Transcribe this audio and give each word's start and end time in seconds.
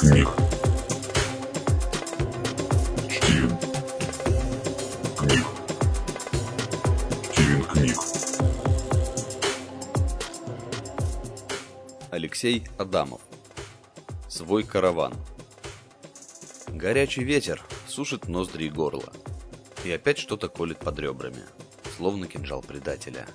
книг. 0.00 0.28
Стивен. 3.10 3.58
Книг. 5.18 5.46
Стивен 7.30 7.64
книг. 7.64 7.96
Алексей 12.10 12.66
Адамов. 12.78 13.20
Свой 14.26 14.62
караван. 14.62 15.12
Горячий 16.68 17.22
ветер 17.22 17.62
сушит 17.86 18.26
ноздри 18.26 18.64
и 18.64 18.70
горло. 18.70 19.12
И 19.84 19.92
опять 19.92 20.16
что-то 20.16 20.48
колет 20.48 20.78
под 20.78 20.98
ребрами, 20.98 21.42
словно 21.98 22.26
кинжал 22.26 22.62
предателя. 22.62 23.26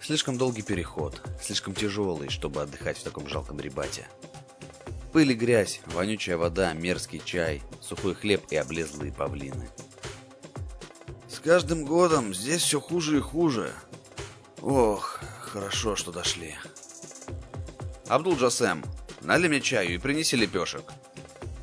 Слишком 0.00 0.38
долгий 0.38 0.62
переход, 0.62 1.22
слишком 1.40 1.74
тяжелый, 1.74 2.30
чтобы 2.30 2.62
отдыхать 2.62 2.98
в 2.98 3.04
таком 3.04 3.28
жалком 3.28 3.60
ребате. 3.60 4.08
Пыль 5.12 5.32
и 5.32 5.34
грязь, 5.34 5.80
вонючая 5.86 6.36
вода, 6.36 6.72
мерзкий 6.74 7.22
чай, 7.24 7.62
сухой 7.80 8.14
хлеб 8.14 8.42
и 8.50 8.56
облезлые 8.56 9.12
павлины. 9.12 9.68
С 11.28 11.40
каждым 11.40 11.84
годом 11.84 12.34
здесь 12.34 12.62
все 12.62 12.80
хуже 12.80 13.18
и 13.18 13.20
хуже. 13.20 13.72
Ох, 14.60 15.20
хорошо, 15.40 15.96
что 15.96 16.12
дошли. 16.12 16.54
Абдул 18.06 18.36
Джасем, 18.36 18.84
налей 19.22 19.48
мне 19.48 19.60
чаю 19.60 19.94
и 19.94 19.98
принеси 19.98 20.36
лепешек. 20.36 20.84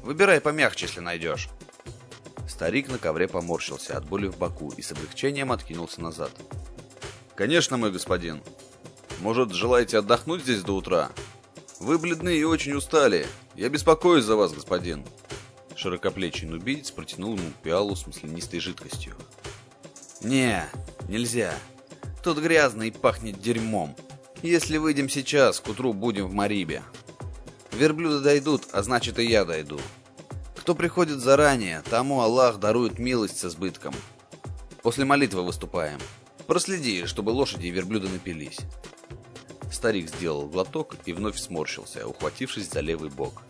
Выбирай 0.02 0.42
помягче, 0.42 0.86
если 0.86 1.00
найдешь. 1.00 1.50
Старик 2.48 2.90
на 2.90 2.98
ковре 2.98 3.28
поморщился 3.28 3.98
от 3.98 4.06
боли 4.06 4.28
в 4.28 4.38
боку 4.38 4.72
и 4.78 4.82
с 4.82 4.92
облегчением 4.92 5.52
откинулся 5.52 6.02
назад. 6.02 6.32
«Конечно, 7.36 7.76
мой 7.76 7.92
господин. 7.92 8.42
Может, 9.20 9.52
желаете 9.52 9.98
отдохнуть 9.98 10.44
здесь 10.44 10.62
до 10.62 10.74
утра? 10.74 11.12
Вы 11.80 11.98
бледны 11.98 12.38
и 12.38 12.44
очень 12.44 12.74
устали. 12.74 13.28
Я 13.56 13.70
беспокоюсь 13.70 14.26
за 14.26 14.36
вас, 14.36 14.54
господин». 14.54 15.06
Широкоплечий 15.76 16.48
нубиец 16.48 16.92
протянул 16.92 17.38
ему 17.38 17.52
пиалу 17.62 17.96
с 17.96 18.08
маслянистой 18.08 18.60
жидкостью. 18.60 19.16
Не, 20.22 20.66
нельзя. 21.08 21.54
Тут 22.24 22.40
грязно 22.40 22.84
и 22.84 22.92
пахнет 22.92 23.40
дерьмом. 23.42 23.96
Если 24.42 24.78
выйдем 24.78 25.10
сейчас, 25.10 25.60
к 25.60 25.68
утру 25.68 25.94
будем 25.94 26.28
в 26.28 26.34
Марибе. 26.34 26.82
Верблюды 27.72 28.24
дойдут, 28.24 28.64
а 28.72 28.82
значит 28.84 29.20
и 29.20 29.26
я 29.26 29.44
дойду. 29.44 29.80
Кто 30.56 30.74
приходит 30.74 31.20
заранее, 31.20 31.84
тому 31.90 32.22
Аллах 32.22 32.58
дарует 32.58 32.98
милость 32.98 33.38
с 33.38 33.46
избытком. 33.46 33.94
После 34.82 35.04
молитвы 35.06 35.44
выступаем. 35.44 36.00
Проследи, 36.48 37.06
чтобы 37.06 37.32
лошади 37.32 37.68
и 37.68 37.72
верблюды 37.72 38.08
напились. 38.08 38.60
Старик 39.76 40.08
сделал 40.08 40.48
глоток 40.48 40.96
и 41.06 41.12
вновь 41.12 41.38
сморщился, 41.38 42.08
ухватившись 42.08 42.70
за 42.70 42.80
левый 42.80 43.10
бок. 43.10 43.44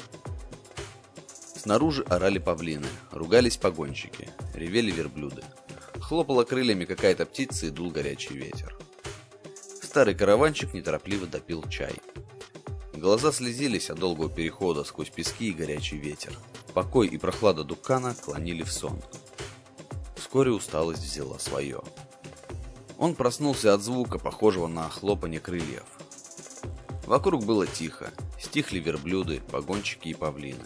Снаружи 1.55 2.01
орали 2.09 2.39
павлины, 2.39 2.87
ругались 3.11 3.57
погонщики, 3.57 4.29
ревели 4.55 4.89
верблюды. 4.89 5.43
Хлопала 5.99 6.43
крыльями 6.43 6.85
какая-то 6.85 7.27
птица 7.27 7.67
и 7.67 7.69
дул 7.69 7.91
горячий 7.91 8.33
ветер. 8.33 8.75
Старый 9.83 10.15
караванчик 10.15 10.73
неторопливо 10.73 11.27
допил 11.27 11.63
чай. 11.69 11.93
Глаза 12.93 13.31
слезились 13.31 13.91
от 13.91 13.99
долгого 13.99 14.27
перехода 14.27 14.83
сквозь 14.83 15.11
пески 15.11 15.49
и 15.49 15.53
горячий 15.53 15.97
ветер. 15.97 16.35
Покой 16.73 17.07
и 17.07 17.19
прохлада 17.19 17.63
Дукана 17.63 18.15
клонили 18.15 18.63
в 18.63 18.71
сон. 18.71 18.99
Вскоре 20.15 20.49
усталость 20.49 21.03
взяла 21.03 21.37
свое. 21.37 21.83
Он 22.97 23.13
проснулся 23.13 23.75
от 23.75 23.81
звука, 23.83 24.17
похожего 24.17 24.65
на 24.65 24.89
хлопанье 24.89 25.39
крыльев. 25.39 25.94
Вокруг 27.05 27.45
было 27.45 27.67
тихо. 27.67 28.11
Стихли 28.39 28.79
верблюды, 28.79 29.41
погонщики 29.51 30.09
и 30.09 30.13
павлины. 30.13 30.65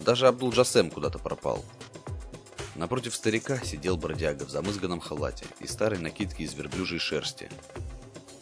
Даже 0.00 0.26
Абдул-Джасем 0.26 0.90
куда-то 0.90 1.18
пропал. 1.18 1.64
Напротив 2.76 3.14
старика 3.14 3.58
сидел 3.62 3.96
бродяга 3.96 4.44
в 4.44 4.50
замызганном 4.50 5.00
халате 5.00 5.46
и 5.60 5.66
старой 5.66 5.98
накидке 5.98 6.44
из 6.44 6.54
верблюжьей 6.54 7.00
шерсти. 7.00 7.50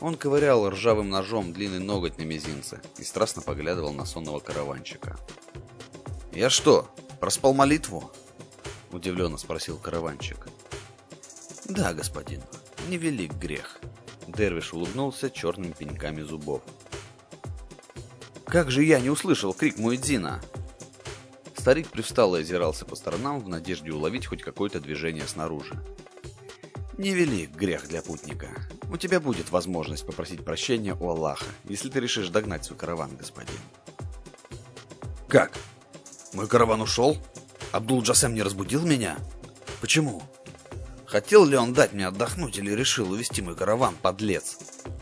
Он 0.01 0.17
ковырял 0.17 0.69
ржавым 0.69 1.09
ножом 1.09 1.53
длинный 1.53 1.79
ноготь 1.79 2.19
на 2.19 2.23
мизинце 2.23 2.81
и 2.99 3.05
страстно 3.05 3.43
поглядывал 3.43 3.93
на 3.93 4.05
сонного 4.05 4.41
караванчика. 4.41 5.17
«Я 6.33 6.51
что, 6.51 6.89
проспал 7.21 7.55
молитву?»– 7.55 8.11
удивленно 8.93 9.39
спросил 9.39 9.79
караванчик. 9.79 10.49
«Да, 11.67 11.95
господин, 11.95 12.43
невелик 12.89 13.33
грех». 13.35 13.81
Дервиш 14.27 14.73
улыбнулся 14.73 15.31
черными 15.31 15.73
пеньками 15.73 16.23
зубов. 16.23 16.63
«Как 18.47 18.71
же 18.71 18.85
я 18.85 19.01
не 19.01 19.11
услышал 19.11 19.53
крик 19.53 19.79
Муэдзина?» 19.79 20.41
Старик 21.57 21.89
привстал 21.89 22.37
и 22.37 22.41
озирался 22.41 22.85
по 22.85 22.95
сторонам 22.95 23.41
в 23.41 23.49
надежде 23.49 23.91
уловить 23.91 24.27
хоть 24.27 24.43
какое-то 24.43 24.81
движение 24.81 25.27
снаружи. 25.27 25.83
«Невелик 26.99 27.51
грех 27.51 27.89
для 27.89 28.03
путника. 28.03 28.49
У 28.91 28.97
тебя 28.99 29.19
будет 29.19 29.51
возможность 29.51 30.07
попросить 30.07 30.45
прощения 30.45 30.95
у 30.95 31.09
Аллаха, 31.09 31.47
если 31.65 31.89
ты 31.89 32.01
решишь 32.01 32.29
догнать 32.29 32.65
свой 32.65 32.79
караван, 32.79 33.17
господин». 33.17 33.59
«Как? 35.27 35.53
Мой 36.35 36.47
караван 36.47 36.83
ушел? 36.83 37.17
Абдул-Джасем 37.73 38.35
не 38.35 38.43
разбудил 38.43 38.87
меня? 38.87 39.17
Почему? 39.81 40.23
Хотел 41.07 41.45
ли 41.45 41.57
он 41.57 41.73
дать 41.73 41.93
мне 41.93 42.07
отдохнуть 42.07 42.59
или 42.59 42.71
решил 42.71 43.11
увести 43.11 43.41
мой 43.41 43.57
караван, 43.57 43.97
подлец? 44.01 44.59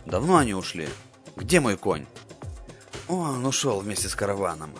Давно 0.06 0.36
они 0.36 0.54
ушли? 0.54 0.88
Где 1.36 1.60
мой 1.60 1.76
конь?» 1.76 2.06
«Он 3.08 3.44
ушел 3.44 3.80
вместе 3.80 4.08
с 4.08 4.14
караваном. 4.14 4.70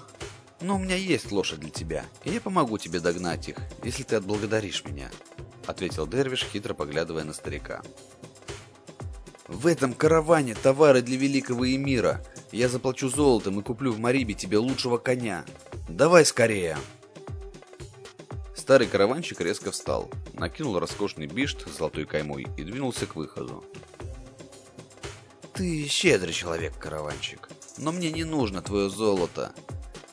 Но 0.60 0.76
у 0.76 0.78
меня 0.78 0.94
есть 0.94 1.32
лошадь 1.32 1.60
для 1.60 1.70
тебя, 1.70 2.04
и 2.24 2.30
я 2.30 2.40
помогу 2.40 2.78
тебе 2.78 3.00
догнать 3.00 3.48
их, 3.48 3.56
если 3.82 4.04
ты 4.04 4.16
отблагодаришь 4.16 4.84
меня»,— 4.84 5.10
ответил 5.66 6.06
Дервиш, 6.06 6.44
хитро 6.44 6.74
поглядывая 6.74 7.24
на 7.24 7.32
старика. 7.32 7.82
«В 9.48 9.66
этом 9.66 9.92
караване 9.92 10.54
товары 10.54 11.02
для 11.02 11.16
великого 11.16 11.68
эмира. 11.68 12.24
Я 12.52 12.68
заплачу 12.68 13.08
золотом 13.08 13.58
и 13.60 13.62
куплю 13.62 13.92
в 13.92 13.98
Марибе 13.98 14.34
тебе 14.34 14.58
лучшего 14.58 14.98
коня. 14.98 15.44
Давай 15.88 16.24
скорее!» 16.24 16.78
Старый 18.54 18.86
караванщик 18.86 19.40
резко 19.40 19.72
встал, 19.72 20.08
накинул 20.34 20.78
роскошный 20.78 21.26
бишт 21.26 21.66
с 21.68 21.76
золотой 21.76 22.06
каймой 22.06 22.46
и 22.56 22.62
двинулся 22.62 23.06
к 23.06 23.16
выходу. 23.16 23.64
«Ты 25.54 25.88
щедрый 25.88 26.32
человек, 26.32 26.78
караванщик, 26.78 27.48
но 27.78 27.92
мне 27.92 28.10
не 28.10 28.24
нужно 28.24 28.62
твое 28.62 28.88
золото. 28.88 29.52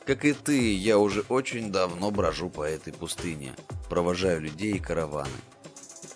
Как 0.06 0.26
и 0.26 0.34
ты, 0.34 0.76
я 0.76 0.98
уже 0.98 1.22
очень 1.30 1.72
давно 1.72 2.12
брожу 2.12 2.50
по 2.50 2.64
этой 2.64 2.94
пустыне, 2.94 3.54
провожаю 3.90 4.42
людей 4.42 4.74
и 4.74 4.80
караваны. 4.80 5.30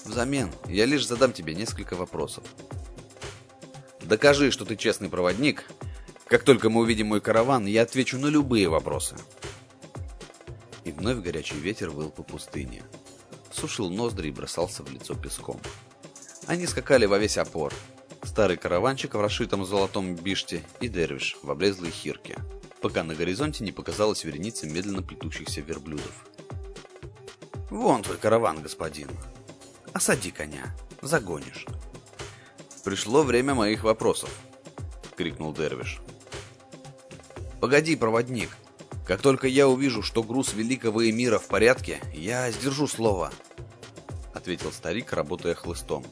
Взамен 0.06 0.52
я 0.68 0.86
лишь 0.86 1.08
задам 1.08 1.32
тебе 1.32 1.56
несколько 1.56 1.96
вопросов. 1.96 2.44
Докажи, 4.02 4.52
что 4.52 4.66
ты 4.66 4.76
честный 4.76 5.10
проводник. 5.10 5.66
Как 6.26 6.44
только 6.44 6.70
мы 6.70 6.82
увидим 6.82 7.08
мой 7.08 7.22
караван, 7.22 7.66
я 7.66 7.84
отвечу 7.84 8.18
на 8.18 8.28
любые 8.28 8.68
вопросы. 8.68 9.16
И 10.84 10.92
вновь 10.92 11.20
горячий 11.20 11.56
ветер 11.56 11.90
выл 11.90 12.10
по 12.10 12.24
пустыне. 12.24 12.84
Сушил 13.52 13.90
ноздри 13.90 14.30
и 14.30 14.32
бросался 14.32 14.84
в 14.84 14.92
лицо 14.92 15.16
песком. 15.16 15.62
Они 16.48 16.68
скакали 16.68 17.06
во 17.06 17.18
весь 17.18 17.38
опор. 17.38 17.74
Старый 18.24 18.58
караванчик 18.58 19.14
в 19.16 19.22
расшитом 19.22 19.66
золотом 19.66 20.16
биште 20.16 20.64
и 20.80 20.88
дервиш 20.88 21.38
в 21.44 21.52
облезлой 21.52 21.92
хирке 21.92 22.38
пока 22.84 23.06
на 23.06 23.16
горизонте 23.16 23.64
не 23.64 23.72
показалась 23.72 24.26
вереница 24.26 24.68
медленно 24.68 25.02
плетущихся 25.02 25.62
верблюдов. 25.62 26.26
«Вон 27.70 28.04
твой 28.04 28.18
караван, 28.18 28.62
господин. 28.62 29.08
Осади 29.94 30.32
коня. 30.32 30.76
Загонишь». 31.02 31.66
«Пришло 32.84 33.24
время 33.24 33.56
моих 33.56 33.86
вопросов»,— 33.86 34.30
крикнул 35.16 35.54
Дервиш. 35.54 36.02
«Погоди, 37.62 37.96
проводник. 37.96 38.50
Как 39.08 39.22
только 39.22 39.48
я 39.48 39.70
увижу, 39.70 40.04
что 40.04 40.22
груз 40.22 40.54
великого 40.54 41.10
эмира 41.10 41.40
в 41.40 41.48
порядке, 41.48 42.02
я 42.14 42.52
сдержу 42.52 42.88
слово»,— 42.88 43.32
ответил 44.34 44.74
старик, 44.74 45.14
работая 45.14 45.56
хлыстом. 45.56 46.06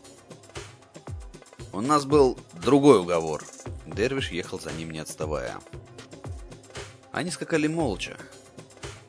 «У 1.73 1.81
нас 1.81 2.05
был 2.05 2.37
другой 2.53 2.99
уговор». 2.99 3.43
Дервиш 3.85 4.31
ехал 4.31 4.59
за 4.59 4.71
ним, 4.71 4.91
не 4.91 4.99
отставая. 4.99 5.59
Они 7.11 7.31
скакали 7.31 7.67
молча. 7.67 8.17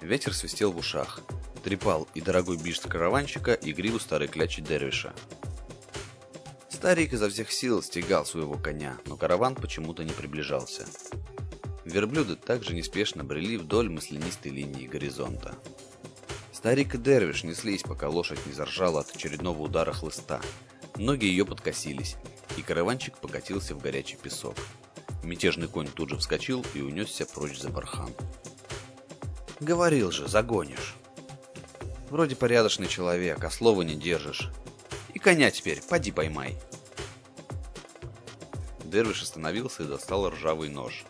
Ветер 0.00 0.34
свистел 0.34 0.72
в 0.72 0.78
ушах, 0.78 1.20
трепал 1.62 2.08
и 2.14 2.20
дорогой 2.20 2.56
бишт 2.56 2.86
караванщика, 2.86 3.54
и 3.54 3.72
гриву 3.72 4.00
старой 4.00 4.28
клячи 4.28 4.60
Дервиша. 4.60 5.12
Старик 6.68 7.12
изо 7.12 7.30
всех 7.30 7.52
сил 7.52 7.80
стегал 7.82 8.26
своего 8.26 8.54
коня, 8.54 8.98
но 9.06 9.16
караван 9.16 9.54
почему-то 9.54 10.02
не 10.02 10.12
приближался. 10.12 10.84
Верблюды 11.84 12.36
также 12.36 12.74
неспешно 12.74 13.22
брели 13.22 13.56
вдоль 13.56 13.88
маслянистой 13.88 14.50
линии 14.50 14.86
горизонта. 14.86 15.54
Старик 16.52 16.94
и 16.94 16.98
Дервиш 16.98 17.44
неслись, 17.44 17.82
пока 17.82 18.08
лошадь 18.08 18.44
не 18.46 18.52
заржала 18.52 19.00
от 19.00 19.14
очередного 19.14 19.62
удара 19.62 19.92
хлыста. 19.92 20.40
Ноги 20.96 21.26
ее 21.26 21.44
подкосились, 21.44 22.16
и 22.56 22.62
караванчик 22.62 23.18
покатился 23.18 23.74
в 23.74 23.80
горячий 23.80 24.16
песок. 24.16 24.56
Мятежный 25.22 25.68
конь 25.68 25.88
тут 25.88 26.10
же 26.10 26.16
вскочил 26.16 26.64
и 26.74 26.80
унесся 26.80 27.26
прочь 27.26 27.58
за 27.58 27.68
бархан. 27.70 28.12
Говорил 29.60 30.10
же, 30.10 30.28
загонишь. 30.28 30.96
Вроде 32.10 32.36
порядочный 32.36 32.88
человек, 32.88 33.42
а 33.42 33.50
слова 33.50 33.82
не 33.82 33.94
держишь. 33.94 34.50
И 35.14 35.18
коня 35.18 35.50
теперь, 35.50 35.80
поди 35.80 36.10
поймай. 36.10 36.58
Дервиш 38.84 39.22
остановился 39.22 39.84
и 39.84 39.86
достал 39.86 40.28
ржавый 40.28 40.68
нож. 40.68 41.04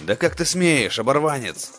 «Да 0.00 0.16
как 0.16 0.34
ты 0.34 0.44
смеешь, 0.44 0.98
оборванец!» 0.98 1.74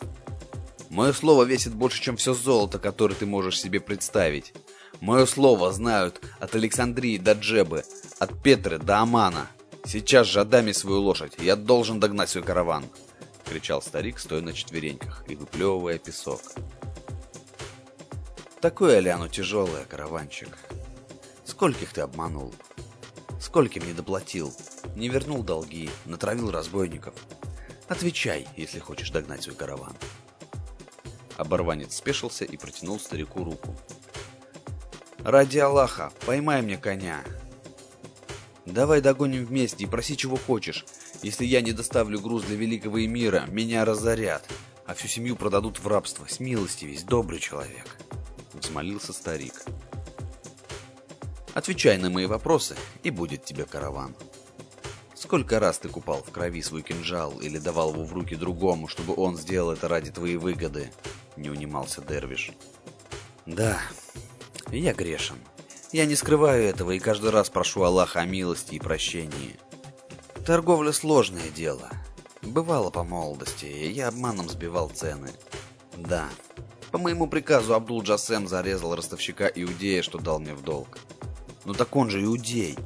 «Мое 0.90 1.12
слово 1.12 1.44
весит 1.44 1.74
больше, 1.74 2.02
чем 2.02 2.16
все 2.18 2.34
золото, 2.34 2.80
которое 2.80 3.16
ты 3.16 3.26
можешь 3.26 3.60
себе 3.60 3.80
представить. 3.80 4.54
Мое 5.00 5.26
слово 5.26 5.72
знают 5.72 6.22
от 6.40 6.56
Александрии 6.56 7.18
до 7.18 7.34
Джебы, 7.34 7.84
от 8.20 8.42
Петры 8.42 8.78
до 8.78 9.00
Амана. 9.00 9.48
Сейчас 9.86 10.28
же 10.28 10.42
отдай 10.42 10.74
свою 10.74 11.00
лошадь, 11.00 11.34
я 11.40 11.56
должен 11.56 12.00
догнать 12.00 12.30
свой 12.30 12.44
караван!»— 12.44 12.86
кричал 13.46 13.82
старик, 13.82 14.20
стоя 14.20 14.42
на 14.42 14.54
четвереньках 14.54 15.24
и 15.28 15.36
выплевывая 15.36 15.98
песок. 15.98 16.42
«Такое 18.60 19.00
ли 19.00 19.10
оно 19.10 19.28
тяжелое, 19.28 19.86
караванчик? 19.86 20.50
Скольких 21.46 21.94
ты 21.94 22.02
обманул?» 22.02 22.54
Скольким 23.42 23.86
не 23.86 23.94
доплатил? 23.94 24.54
Не 24.96 25.10
вернул 25.10 25.44
долги, 25.44 25.90
натравил 26.06 26.52
разбойников. 26.52 27.16
Отвечай, 27.90 28.48
если 28.56 28.80
хочешь 28.80 29.10
догнать 29.10 29.44
свой 29.44 29.56
караван. 29.56 29.94
Оборванец 31.38 31.96
спешился 31.96 32.46
и 32.46 32.56
протянул 32.56 33.00
старику 33.00 33.44
руку. 33.44 33.76
«Ради 35.24 35.60
Аллаха, 35.60 36.12
поймай 36.26 36.62
мне 36.62 36.78
коня!» 36.78 37.24
«Давай 38.66 39.02
догоним 39.02 39.46
вместе 39.46 39.84
и 39.84 39.88
проси, 39.88 40.16
чего 40.16 40.38
хочешь. 40.38 40.86
Если 41.24 41.46
я 41.46 41.62
не 41.62 41.74
доставлю 41.74 42.20
груз 42.20 42.44
для 42.44 42.56
великого 42.56 43.04
эмира, 43.04 43.46
меня 43.48 43.86
разорят, 43.86 44.48
а 44.86 44.94
всю 44.94 45.08
семью 45.08 45.36
продадут 45.36 45.80
в 45.80 45.88
рабство. 45.88 46.26
С 46.28 46.40
милости 46.40 46.86
весь 46.86 47.04
добрый 47.04 47.40
человек!» 47.40 47.98
Взмолился 48.54 49.14
старик. 49.14 49.54
Отвечай 51.54 51.98
на 51.98 52.10
мои 52.10 52.28
вопросы, 52.28 52.78
и 53.04 53.10
будет 53.10 53.44
тебе 53.44 53.66
караван. 53.66 54.16
Сколько 55.16 55.60
раз 55.60 55.80
ты 55.80 55.90
купал 55.90 56.24
в 56.24 56.32
крови 56.32 56.62
свой 56.62 56.82
кинжал 56.82 57.40
или 57.42 57.58
давал 57.58 57.94
его 57.94 58.06
в 58.06 58.14
руки 58.14 58.36
другому, 58.36 58.88
чтобы 58.88 59.14
он 59.16 59.38
сделал 59.38 59.72
это 59.72 59.88
ради 59.88 60.12
твоей 60.12 60.38
выгоды? 60.38 60.92
Не 61.36 61.50
унимался 61.50 62.02
Дервиш. 62.02 62.52
Да, 63.46 63.80
я 64.80 64.94
грешен. 64.94 65.38
Я 65.92 66.06
не 66.06 66.16
скрываю 66.16 66.64
этого 66.64 66.92
и 66.92 67.00
каждый 67.00 67.32
раз 67.32 67.50
прошу 67.50 67.84
Аллаха 67.84 68.22
о 68.22 68.26
милости 68.26 68.76
и 68.76 68.80
прощении. 68.80 69.60
Торговля 70.46 70.92
сложное 70.92 71.50
дело. 71.50 71.90
Бывало 72.42 72.90
по 72.90 73.04
молодости, 73.04 73.66
я 73.66 74.08
обманом 74.08 74.50
сбивал 74.50 74.90
цены. 74.90 75.32
Да, 75.98 76.30
по 76.92 76.98
моему 76.98 77.28
приказу 77.28 77.74
Абдул 77.74 78.02
Джасем 78.02 78.48
зарезал 78.48 78.96
ростовщика 78.96 79.48
Иудея, 79.48 80.02
что 80.02 80.18
дал 80.18 80.40
мне 80.40 80.54
в 80.54 80.62
долг. 80.62 80.98
Ну 81.64 81.74
так 81.74 81.96
он 81.96 82.10
же 82.10 82.24
иудей. 82.24 82.78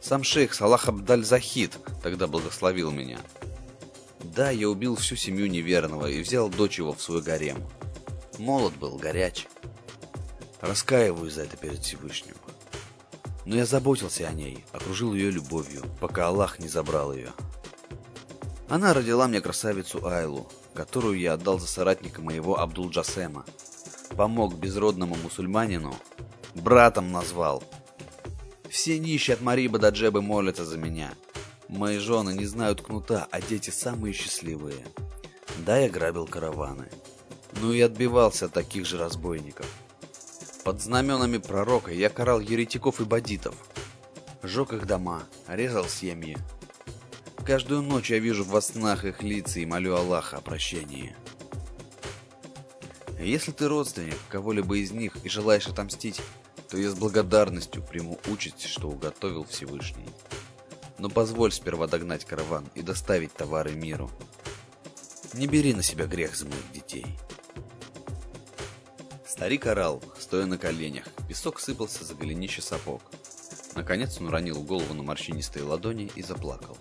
Сам 0.00 0.22
шейх 0.22 0.54
Салах 0.54 0.88
Абдаль-Захид 0.88 1.78
тогда 2.02 2.26
благословил 2.26 2.90
меня. 2.90 3.18
Да, 4.20 4.50
я 4.50 4.68
убил 4.68 4.96
всю 4.96 5.16
семью 5.16 5.48
неверного 5.48 6.06
и 6.06 6.20
взял 6.20 6.48
дочь 6.48 6.78
его 6.78 6.92
в 6.92 7.02
свой 7.02 7.22
гарем. 7.22 7.58
Молод 8.38 8.76
был, 8.76 8.96
горяч. 8.96 9.46
Раскаиваюсь 10.62 11.34
за 11.34 11.42
это 11.42 11.58
перед 11.58 11.82
Всевышним. 11.82 12.36
Но 13.44 13.56
я 13.56 13.66
заботился 13.66 14.26
о 14.26 14.32
ней, 14.32 14.64
окружил 14.72 15.12
ее 15.12 15.30
любовью, 15.30 15.82
пока 16.00 16.28
Аллах 16.28 16.58
не 16.58 16.68
забрал 16.68 17.12
ее. 17.12 17.32
Она 18.70 18.94
родила 18.94 19.28
мне 19.28 19.42
красавицу 19.42 20.06
Айлу, 20.06 20.48
которую 20.72 21.18
я 21.18 21.34
отдал 21.34 21.58
за 21.58 21.66
соратника 21.66 22.22
моего 22.22 22.58
Абдул-Джасема. 22.58 23.44
Помог 24.16 24.54
безродному 24.54 25.16
мусульманину, 25.16 25.94
братом 26.54 27.12
назвал– 27.12 27.62
все 28.72 28.98
нищие 28.98 29.34
от 29.34 29.42
Мариба 29.42 29.78
до 29.78 29.90
Джебы 29.90 30.22
молятся 30.22 30.64
за 30.64 30.78
меня. 30.78 31.12
Мои 31.68 31.98
жены 31.98 32.30
не 32.30 32.46
знают 32.46 32.80
кнута, 32.80 33.28
а 33.30 33.42
дети 33.42 33.68
самые 33.68 34.14
счастливые. 34.14 34.82
Да, 35.58 35.76
я 35.76 35.90
грабил 35.90 36.26
караваны. 36.26 36.88
Ну 37.60 37.74
и 37.74 37.82
отбивался 37.82 38.46
от 38.46 38.54
таких 38.54 38.86
же 38.86 38.96
разбойников. 38.96 39.66
Под 40.64 40.80
знаменами 40.80 41.38
пророка 41.38 41.90
я 41.90 42.08
карал 42.08 42.38
еретиков 42.38 43.00
и 43.00 43.04
бандитов. 43.04 43.56
Жег 44.44 44.72
их 44.72 44.86
дома, 44.86 45.24
резал 45.48 45.88
семьи. 45.88 46.38
Каждую 47.44 47.82
ночь 47.82 48.10
я 48.10 48.20
вижу 48.20 48.44
во 48.44 48.60
снах 48.60 49.04
их 49.04 49.22
лица 49.22 49.58
и 49.58 49.66
молю 49.66 49.96
Аллаха 49.96 50.36
о 50.36 50.40
прощении. 50.40 51.16
Если 53.20 53.50
ты 53.50 53.66
родственник 53.66 54.16
кого-либо 54.28 54.76
из 54.76 54.92
них 54.92 55.16
и 55.24 55.28
желаешь 55.28 55.66
отомстить, 55.66 56.20
то 56.68 56.76
я 56.76 56.90
с 56.90 56.94
благодарностью 56.94 57.82
приму 57.82 58.20
участь, 58.30 58.64
что 58.64 58.88
уготовил 58.88 59.44
Всевышний. 59.44 60.08
Но 60.98 61.08
позволь 61.08 61.50
сперва 61.50 61.88
догнать 61.88 62.24
караван 62.24 62.68
и 62.76 62.82
доставить 62.82 63.32
товары 63.32 63.74
миру. 63.74 64.10
Не 65.34 65.48
бери 65.48 65.74
на 65.74 65.82
себя 65.82 66.06
грех 66.06 66.36
за 66.36 66.46
моих 66.46 66.72
детей. 66.72 67.06
Старик 69.32 69.66
орал, 69.66 70.02
стоя 70.18 70.44
на 70.44 70.58
коленях. 70.58 71.06
Песок 71.26 71.58
сыпался 71.58 72.04
за 72.04 72.14
голенище 72.14 72.60
сапог. 72.60 73.00
Наконец 73.74 74.20
он 74.20 74.26
уронил 74.26 74.62
голову 74.62 74.92
на 74.92 75.02
морщинистые 75.02 75.64
ладони 75.64 76.12
и 76.14 76.22
заплакал. 76.22 76.76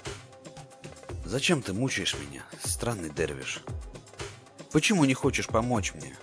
«Зачем 1.23 1.61
ты 1.61 1.71
мучаешь 1.71 2.13
меня, 2.15 2.43
странный 2.61 3.09
дервиш? 3.09 3.63
Почему 4.73 5.05
не 5.05 5.13
хочешь 5.13 5.47
помочь 5.47 5.93
мне?» 5.93 6.13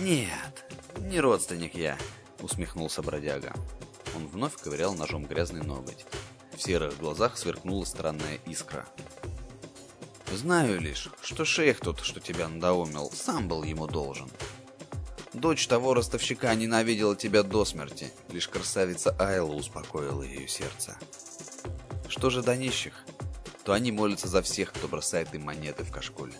«Нет, 0.00 0.64
«Не 0.98 1.20
родственник 1.20 1.76
я»,— 1.76 1.96
усмехнулся 2.40 3.02
бродяга. 3.02 3.54
Он 4.16 4.26
вновь 4.26 4.56
ковырял 4.56 4.92
ножом 4.92 5.24
грязный 5.24 5.62
ноготь. 5.62 6.04
В 6.56 6.60
серых 6.60 6.98
глазах 6.98 7.38
сверкнула 7.38 7.84
странная 7.84 8.40
искра. 8.44 8.88
«Знаю 10.32 10.80
лишь, 10.80 11.08
что 11.22 11.44
шейх 11.44 11.80
тот, 11.80 12.00
что 12.00 12.20
тебя 12.20 12.48
надоумил, 12.48 13.10
сам 13.12 13.48
был 13.48 13.64
ему 13.64 13.86
должен. 13.86 14.30
Дочь 15.32 15.66
того 15.66 15.94
ростовщика 15.94 16.54
ненавидела 16.54 17.14
тебя 17.14 17.42
до 17.42 17.64
смерти, 17.64 18.12
лишь 18.30 18.48
красавица 18.48 19.14
Айла 19.18 19.54
успокоила 19.54 20.22
ее 20.22 20.48
сердце. 20.48 20.96
Что 22.08 22.30
же 22.30 22.42
до 22.42 22.56
нищих, 22.56 22.94
то 23.64 23.72
они 23.72 23.92
молятся 23.92 24.26
за 24.26 24.42
всех, 24.42 24.72
кто 24.72 24.88
бросает 24.88 25.32
им 25.34 25.42
монеты 25.42 25.84
в 25.84 25.92
кашкуль. 25.92 26.32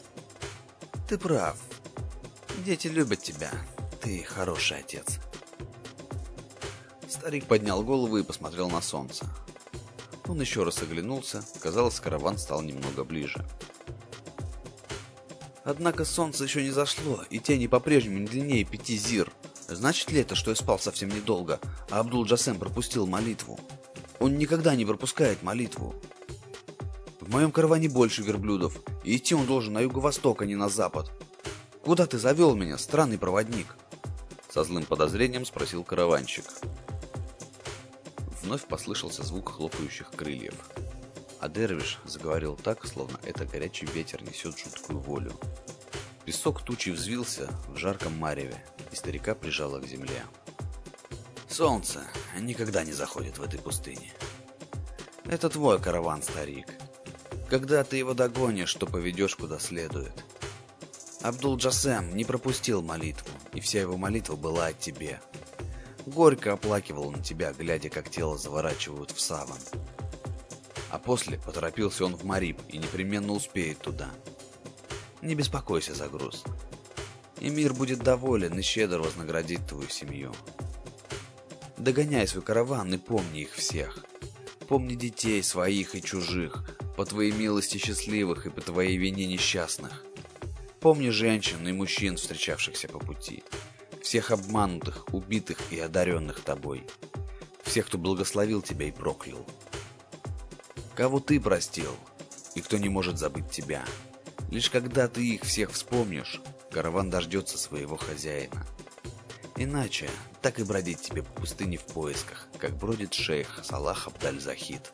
Ты 1.08 1.18
прав. 1.18 1.56
Дети 2.64 2.88
любят 2.88 3.22
тебя, 3.22 3.52
ты 4.00 4.22
хороший 4.24 4.78
отец. 4.78 5.18
Старик 7.08 7.46
поднял 7.46 7.82
голову 7.82 8.18
и 8.18 8.24
посмотрел 8.24 8.68
на 8.68 8.80
солнце. 8.80 9.26
Он 10.26 10.40
еще 10.40 10.64
раз 10.64 10.82
оглянулся, 10.82 11.44
казалось, 11.60 12.00
караван 12.00 12.38
стал 12.38 12.62
немного 12.62 13.04
ближе. 13.04 13.44
Однако 15.64 16.04
солнце 16.04 16.44
еще 16.44 16.62
не 16.62 16.70
зашло, 16.70 17.22
и 17.28 17.38
тени 17.38 17.66
по-прежнему 17.66 18.18
не 18.18 18.26
длиннее 18.26 18.64
пяти 18.64 18.96
зир. 18.96 19.30
Значит 19.68 20.10
ли 20.10 20.20
это, 20.20 20.34
что 20.34 20.50
я 20.50 20.56
спал 20.56 20.78
совсем 20.78 21.10
недолго, 21.10 21.60
а 21.90 22.00
Абдул-Джасем 22.00 22.58
пропустил 22.58 23.06
молитву? 23.06 23.60
Он 24.18 24.36
никогда 24.36 24.74
не 24.74 24.84
пропускает 24.84 25.42
молитву. 25.42 25.94
В 27.20 27.30
моем 27.30 27.52
караване 27.52 27.88
больше 27.88 28.22
верблюдов, 28.22 28.76
и 29.04 29.16
идти 29.16 29.34
он 29.34 29.46
должен 29.46 29.74
на 29.74 29.80
юго-восток, 29.80 30.42
а 30.42 30.46
не 30.46 30.56
на 30.56 30.68
запад. 30.68 31.12
Куда 31.82 32.06
ты 32.06 32.18
завел 32.18 32.54
меня, 32.54 32.76
странный 32.78 33.18
проводник? 33.18 33.76
Со 34.50 34.64
злым 34.64 34.84
подозрением 34.84 35.44
спросил 35.44 35.84
караванщик. 35.84 36.44
Вновь 38.42 38.64
послышался 38.66 39.22
звук 39.22 39.50
хлопающих 39.50 40.10
крыльев. 40.10 40.54
А 41.40 41.48
Дервиш 41.48 41.98
заговорил 42.04 42.54
так, 42.54 42.86
словно 42.86 43.18
это 43.22 43.46
горячий 43.46 43.86
ветер 43.86 44.22
несет 44.22 44.58
жуткую 44.58 44.98
волю. 45.00 45.32
Песок 46.26 46.62
тучи 46.62 46.90
взвился 46.90 47.48
в 47.68 47.76
жарком 47.76 48.16
мареве, 48.18 48.62
и 48.92 48.94
старика 48.94 49.34
прижало 49.34 49.80
к 49.80 49.86
земле. 49.86 50.22
Солнце 51.48 52.02
никогда 52.38 52.84
не 52.84 52.92
заходит 52.92 53.38
в 53.38 53.42
этой 53.42 53.58
пустыне. 53.58 54.12
Это 55.24 55.48
твой 55.48 55.80
караван, 55.80 56.22
старик. 56.22 56.68
Когда 57.48 57.84
ты 57.84 57.96
его 57.96 58.14
догонишь, 58.14 58.74
то 58.74 58.86
поведешь 58.86 59.34
куда 59.34 59.58
следует. 59.58 60.12
Абдул-Джасем 61.22 62.14
не 62.14 62.24
пропустил 62.24 62.82
молитву, 62.82 63.28
и 63.52 63.60
вся 63.60 63.80
его 63.80 63.96
молитва 63.96 64.36
была 64.36 64.66
о 64.66 64.72
тебе. 64.72 65.20
Горько 66.06 66.52
оплакивал 66.52 67.10
на 67.10 67.22
тебя, 67.22 67.52
глядя, 67.52 67.88
как 67.88 68.10
тело 68.10 68.38
заворачивают 68.38 69.10
в 69.10 69.20
саван. 69.20 69.58
А 70.90 70.98
после 70.98 71.38
поторопился 71.38 72.04
он 72.04 72.16
в 72.16 72.24
Мариб 72.24 72.58
и 72.68 72.78
непременно 72.78 73.32
успеет 73.32 73.78
туда. 73.78 74.10
Не 75.22 75.34
беспокойся 75.34 75.94
за 75.94 76.08
груз. 76.08 76.44
И 77.38 77.48
мир 77.48 77.74
будет 77.74 78.00
доволен 78.00 78.58
и 78.58 78.62
щедро 78.62 78.98
вознаградит 78.98 79.66
твою 79.66 79.88
семью. 79.88 80.34
Догоняй 81.78 82.26
свой 82.26 82.42
караван 82.42 82.92
и 82.92 82.98
помни 82.98 83.42
их 83.42 83.54
всех. 83.54 84.04
Помни 84.68 84.94
детей 84.94 85.42
своих 85.42 85.94
и 85.94 86.02
чужих, 86.02 86.64
по 86.96 87.04
твоей 87.04 87.32
милости 87.32 87.78
счастливых 87.78 88.46
и 88.46 88.50
по 88.50 88.60
твоей 88.60 88.96
вине 88.96 89.26
несчастных. 89.26 90.04
Помни 90.80 91.08
женщин 91.10 91.66
и 91.66 91.72
мужчин, 91.72 92.16
встречавшихся 92.16 92.88
по 92.88 92.98
пути. 92.98 93.42
Всех 94.02 94.30
обманутых, 94.30 95.12
убитых 95.12 95.58
и 95.70 95.78
одаренных 95.78 96.40
тобой. 96.40 96.84
Всех, 97.62 97.86
кто 97.86 97.98
благословил 97.98 98.60
тебя 98.60 98.88
и 98.88 98.90
проклял. 98.90 99.46
Кого 101.00 101.18
ты 101.18 101.40
простил, 101.40 101.96
и 102.54 102.60
кто 102.60 102.76
не 102.76 102.90
может 102.90 103.18
забыть 103.18 103.50
тебя. 103.50 103.86
Лишь 104.50 104.68
когда 104.68 105.08
ты 105.08 105.26
их 105.26 105.44
всех 105.44 105.70
вспомнишь, 105.70 106.42
караван 106.70 107.08
дождется 107.08 107.56
своего 107.56 107.96
хозяина. 107.96 108.66
Иначе 109.56 110.10
так 110.42 110.58
и 110.58 110.62
бродить 110.62 111.00
тебе 111.00 111.22
по 111.22 111.40
пустыне 111.40 111.78
в 111.78 111.84
поисках, 111.84 112.48
как 112.58 112.76
бродит 112.76 113.14
шейх 113.14 113.60
Салах 113.62 114.08
Абдаль-Захид. 114.08 114.92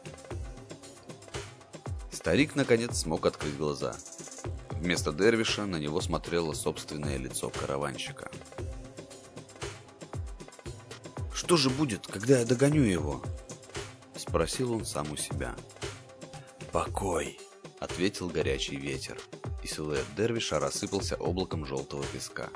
Старик 2.13 2.55
наконец 2.55 2.99
смог 2.99 3.27
открыть 3.27 3.57
глаза. 3.57 3.97
Вместо 4.71 5.11
Дервиша 5.11 5.67
на 5.67 5.75
него 5.75 6.01
смотрело 6.01 6.53
собственное 6.53 7.17
лицо 7.17 7.51
караванщика. 7.51 8.31
«Что 11.35 11.57
же 11.57 11.69
будет, 11.69 12.07
когда 12.07 12.39
я 12.39 12.45
догоню 12.45 12.83
его?» 12.83 13.25
Спросил 14.17 14.73
он 14.73 14.85
сам 14.85 15.11
у 15.11 15.17
себя. 15.17 15.57
«Покой!»— 16.77 17.39
ответил 17.81 18.29
горячий 18.29 18.77
ветер, 18.77 19.19
и 19.63 19.67
силуэт 19.67 20.05
Дервиша 20.15 20.61
рассыпался 20.61 21.17
облаком 21.17 21.65
желтого 21.65 22.05
песка. 22.05 22.51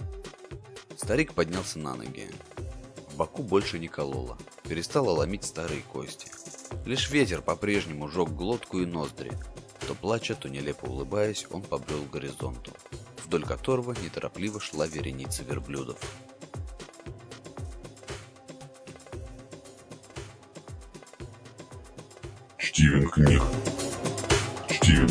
Старик 0.98 1.32
поднялся 1.32 1.78
на 1.78 1.94
ноги. 1.94 2.28
В 3.08 3.16
боку 3.16 3.42
больше 3.42 3.78
не 3.78 3.88
кололо, 3.88 4.36
перестало 4.64 5.12
ломить 5.12 5.44
старые 5.44 5.80
кости. 5.80 6.30
Лишь 6.84 7.10
ветер 7.10 7.40
по-прежнему 7.40 8.08
жег 8.08 8.28
глотку 8.28 8.80
и 8.80 8.84
ноздри, 8.84 9.32
то 9.88 9.94
плача, 9.94 10.34
то 10.34 10.50
нелепо 10.50 10.84
улыбаясь, 10.84 11.46
он 11.50 11.62
побрел 11.62 12.02
к 12.02 12.10
горизонту, 12.10 12.72
вдоль 13.24 13.46
которого 13.46 13.92
неторопливо 13.92 14.60
шла 14.60 14.86
вереница 14.86 15.44
верблюдов. 15.44 15.98
Стивен 22.58 23.08
Книг. 23.08 23.79
Стивен 24.90 25.06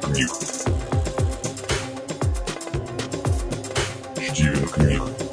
Книг. 0.00 0.30
Стивен 4.16 4.68
Книг. 4.68 5.25